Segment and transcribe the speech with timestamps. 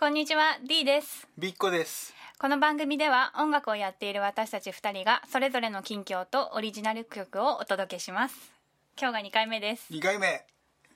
[0.00, 1.26] こんにちは D です。
[1.36, 2.14] ビッコです。
[2.38, 8.52] この番組では音楽をやっている私たち2人がそれぞれの近況とオリジナル曲をお届けします。
[8.96, 9.92] 今日が2回目です。
[9.92, 10.46] 2回目。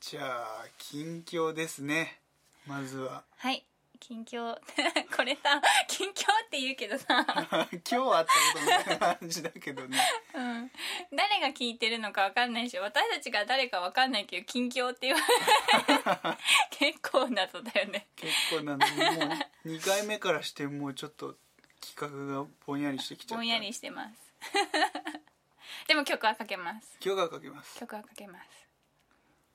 [0.00, 2.20] じゃあ近況ですね。
[2.66, 3.24] まずは。
[3.36, 3.66] はい
[4.06, 4.56] 近況。
[5.16, 9.98] これさ近況って言うけどさ、 今日あったことみたいな感じだけどね。
[10.32, 10.70] うん、
[11.10, 15.26] 誰が聞いてるのかわかんないし私たちが誰かわかんないけど近況って言われ
[16.70, 18.06] 結構謎だよね。
[18.14, 18.92] 結構なのに
[19.26, 21.36] もう2回目からしてもうちょっと
[21.80, 23.34] 企画がぼんやりしてきちゃった。
[23.34, 24.32] ぼんやりしてます。
[25.88, 26.96] でも曲はかけます。
[27.04, 27.76] 今日がかけます。
[27.80, 28.68] 曲はかけます。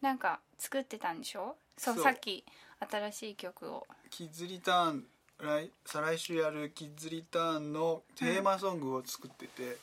[0.01, 1.55] なんか作ってたんでしょ？
[1.77, 2.03] そうそう。
[2.03, 2.43] さっき
[2.89, 3.87] 新しい曲を。
[4.09, 5.05] キッズリターン
[5.39, 9.77] 来再来週やるキッズリターンのテーマソングを作ってて、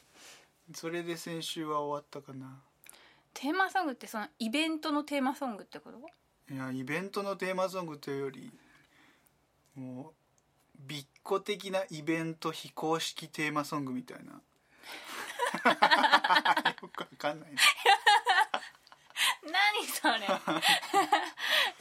[0.75, 2.61] それで先週は終わったかな。
[3.35, 5.99] テーマソングってそのイベントのテーマソングってこと？
[6.53, 8.51] いやイベントのテーマソングというより
[9.75, 10.13] もう
[10.79, 14.33] ビッコ的なイベント非公式テーマソングみたいな。
[16.83, 17.61] よくわかんないな。
[19.43, 20.27] 何それ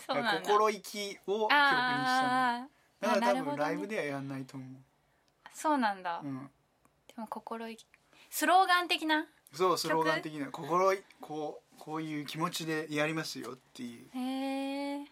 [0.07, 2.69] 心意気を曲にしたの。
[2.99, 4.65] だから多分ライブではやんないと思
[5.53, 6.49] そうなんだ、う、うん、
[7.07, 7.85] でも心意気。
[8.29, 9.25] スローガン的な？
[9.53, 10.47] そうスローガン的な。
[10.47, 14.09] 心意こうこういう気持ちでやりますよっていう。
[14.17, 15.05] へえ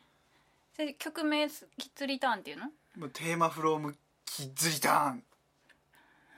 [0.76, 2.66] それ曲名キッズリターンっていうの？
[2.98, 5.24] もうテーマフロームキッズリターン。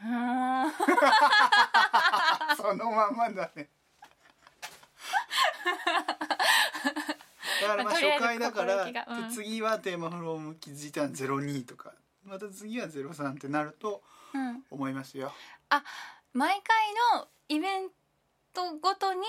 [0.03, 0.71] うーん。
[2.55, 3.69] そのままだね
[7.61, 8.94] だからまあ初回だから、うん。
[8.94, 14.02] で次はテーマフロームキッズリターン02とかまた次は03ってなると
[14.33, 14.64] うん。
[14.69, 15.33] 思いますよ。
[16.33, 17.89] 毎回のイベン
[18.53, 19.22] トごとに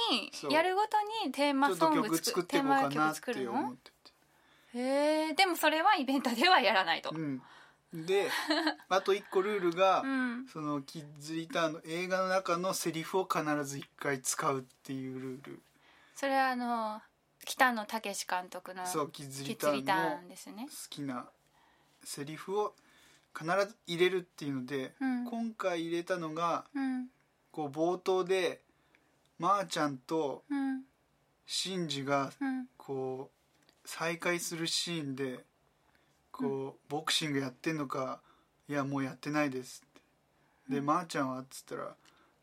[0.50, 0.88] やるごと
[1.26, 7.10] にテーマソング作作っていこうかなって思っててへえでもそれはイベントではやらないと。
[7.14, 7.42] うん。
[7.92, 8.30] で
[8.90, 10.46] あと一個ルールが、うん。
[10.46, 15.62] そのキッズリターンの映画の中のセリフを必ず一回使うっていうルール。
[16.14, 17.00] それはあの
[17.48, 21.25] 北野武監督のそうキッズキリターンですね好きな
[22.04, 22.75] セリフを
[23.34, 25.25] 必ず入れるっていうので、うん。
[25.25, 27.06] 今回入れたのがうん。
[27.50, 28.60] こう冒頭で
[29.38, 30.82] まー、ちゃんとうん。
[31.47, 32.66] シンジがうん。
[32.76, 35.44] こう再会するシーンで
[36.30, 38.20] こう、ボクシングやってんのか
[38.69, 39.82] いやもうやってないです
[40.69, 40.75] って。
[40.75, 41.94] で、まー、ちゃんはっつったら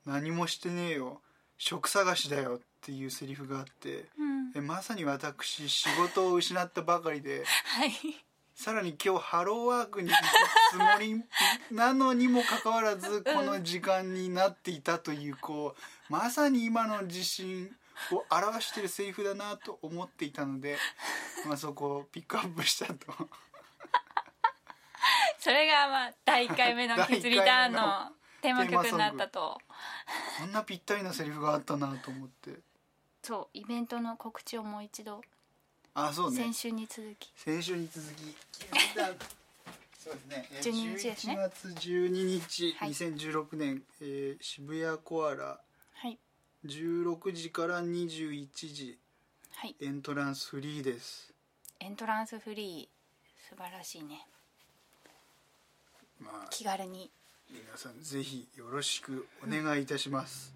[0.07, 1.21] 何もしてねえよ
[1.59, 4.24] 職探しだよっていうセリフがあってうん
[4.55, 7.91] えまさに私仕事を失ったばかりではい。
[8.53, 10.21] さらに今日ハローワークに行く
[10.71, 11.21] つもり
[11.75, 17.69] なのにもかかわらずこの時間になっていたというこうまさに今の自信
[18.13, 20.77] を表しているセリフだなと思っていたので、
[21.45, 22.95] まあ、そこをピックアップしたと。
[25.37, 29.59] それがまあ第1回目のキッズリターンのテーマ曲になったと。
[30.39, 32.51] こんなぴったりなセリフがあったなと思って
[33.25, 35.21] そうイベントの告知をもう一度
[35.95, 36.37] あそうね。
[36.37, 37.31] 先週に続き。
[37.35, 38.35] 先週に続き。
[39.97, 40.49] そうですね。
[40.51, 41.33] えー12日ですね。
[41.33, 42.89] 11月12日、はい。
[42.91, 45.59] 2016年、えー渋谷コアラ。
[45.93, 46.19] はい。
[46.65, 48.99] 16時から21時。
[49.53, 49.75] はい。
[49.79, 51.33] エントランスフリーです。
[51.79, 53.49] エントランスフリー。
[53.49, 54.27] 素晴らしいね。
[56.19, 57.09] まあ気軽に。
[57.49, 60.53] 皆さんぜひよろしくお願いいたします、